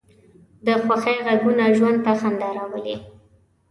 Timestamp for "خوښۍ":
0.83-1.17